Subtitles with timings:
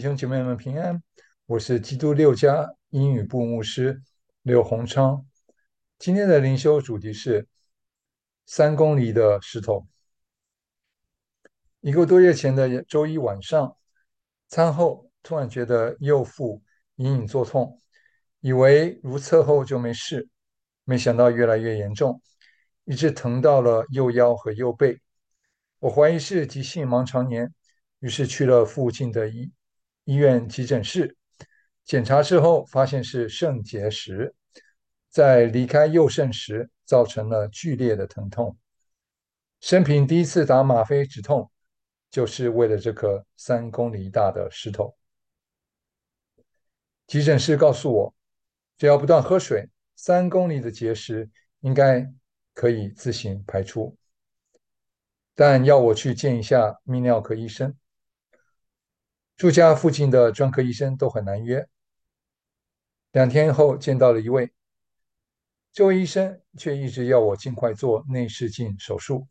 [0.00, 1.02] 兄姐妹们平安，
[1.44, 4.02] 我是基督六家英语部牧师
[4.40, 5.26] 刘洪昌。
[5.98, 7.46] 今天的灵修主题是
[8.46, 9.86] 三公里的石头。
[11.80, 13.76] 一个多月前的周一晚上，
[14.48, 16.62] 餐后突然觉得右腹
[16.96, 17.82] 隐隐作痛，
[18.40, 20.30] 以为如厕后就没事，
[20.84, 22.22] 没想到越来越严重，
[22.84, 24.98] 一直疼到了右腰和右背。
[25.78, 27.52] 我怀疑是急性盲肠炎，
[27.98, 29.52] 于是去了附近的医。
[30.10, 31.16] 医院急诊室
[31.84, 34.34] 检查之后，发现是肾结石，
[35.08, 38.58] 在离开右肾时造成了剧烈的疼痛。
[39.60, 41.48] 生平第一次打吗啡止痛，
[42.10, 44.96] 就是为了这颗三公里大的石头。
[47.06, 48.14] 急诊室告诉我，
[48.78, 52.12] 只要不断喝水，三公里的结石应该
[52.52, 53.96] 可以自行排出，
[55.36, 57.72] 但要我去见一下泌尿科医生。
[59.40, 61.66] 住家附近的专科医生都很难约。
[63.12, 64.52] 两天后见到了一位，
[65.72, 69.26] 这位医生却一直要我尽快做内视镜手术，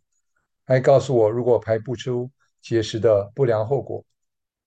[0.65, 4.03] 还告诉我如果排不出结石的不良后果，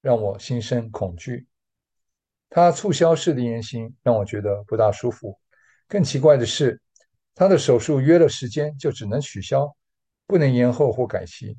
[0.00, 1.48] 让我心生恐惧。
[2.48, 5.36] 他促销式的言行让我觉得不大舒服。
[5.88, 6.80] 更奇怪的是，
[7.34, 9.74] 他的手术约了时间就只能取消，
[10.24, 11.58] 不能延后或改期。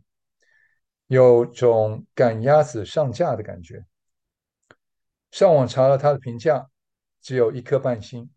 [1.07, 3.85] 有种赶鸭子上架的感觉。
[5.31, 6.69] 上网查了他的评价，
[7.21, 8.29] 只有一颗半星，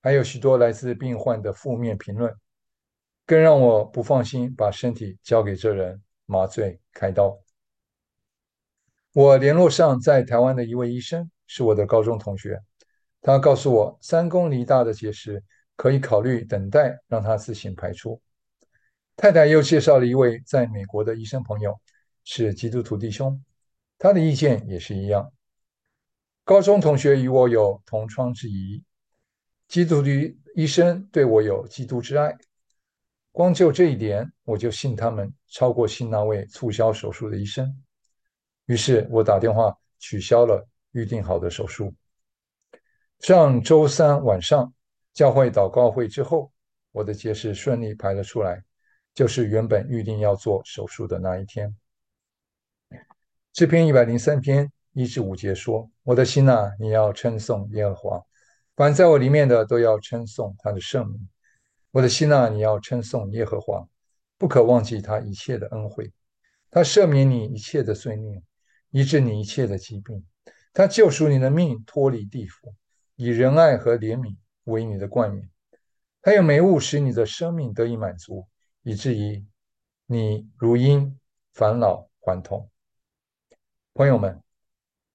[0.00, 2.34] 还有许多来自病患的负面评论，
[3.26, 7.38] 更让我不放心把身体交给这人麻醉开刀。
[9.12, 12.60] 我联络上在台湾的一位医生，是我的高中同学，
[13.20, 15.42] 他告诉我三公里大的结石
[15.74, 18.22] 可以考虑等待，让他自行排出。
[19.20, 21.78] 太太又介绍了一位在美国的医生朋友。
[22.24, 23.38] 是基督徒弟兄，
[23.98, 25.30] 他的意见也是一样。
[26.42, 28.82] 高中同学与我有同窗之谊，
[29.68, 30.08] 基督徒
[30.54, 32.34] 医生对我有基督之爱。
[33.30, 37.70] 光就这一点，我就信他们超过信那位促销手术的医生。
[38.64, 41.92] 于是我打电话取消了预定好的手术。
[43.18, 44.72] 上周三晚上
[45.12, 46.50] 教会祷告会之后，
[46.90, 48.62] 我的结石顺利排了出来，
[49.14, 51.76] 就是原本预定要做手术的那一天。
[53.52, 58.26] 这篇一百零三篇一至五节说：“我的心呐，你要称颂耶和华；
[58.76, 61.28] 凡在我里面的，都要称颂他的圣名。
[61.90, 63.86] 我的心呐，你要称颂耶和华，
[64.38, 66.12] 不可忘记他一切的恩惠。
[66.70, 68.40] 他赦免你一切的罪孽，
[68.90, 70.24] 医治你一切的疾病。
[70.72, 72.72] 他救赎你的命，脱离地府，
[73.16, 75.50] 以仁爱和怜悯为你的冠冕。
[76.22, 78.46] 他用美物使你的生命得以满足，
[78.82, 79.44] 以至于
[80.06, 81.18] 你如因
[81.52, 82.68] 返老还童。”
[83.94, 84.42] 朋友们，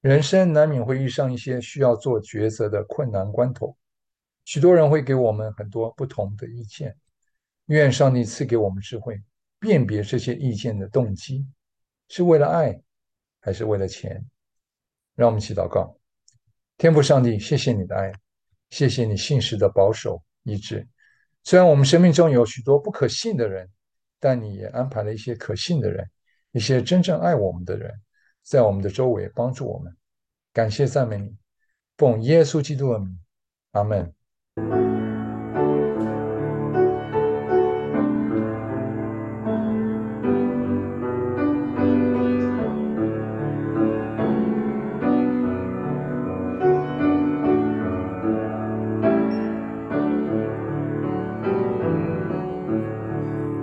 [0.01, 3.75] 人生难免会遇上一些需要做抉择的困难关头，
[4.43, 6.95] 许多人会给我们很多不同的意见。
[7.67, 9.19] 愿上帝赐给我们智慧，
[9.57, 11.47] 辨别这些意见的动机，
[12.09, 12.79] 是为了爱，
[13.39, 14.23] 还是为了钱？
[15.15, 15.97] 让我们一起祷告：
[16.77, 18.13] 天父上帝，谢谢你的爱，
[18.69, 20.87] 谢谢你信实的保守医治。
[21.45, 23.69] 虽然我们生命中有许多不可信的人，
[24.19, 26.09] 但你也安排了一些可信的人，
[26.51, 27.93] 一些真正爱我们的人。
[28.41, 29.95] 在我们的周围帮助我们，
[30.51, 31.35] 感谢赞美你，
[31.97, 33.19] 奉耶稣基督的名，
[33.73, 34.14] 阿门。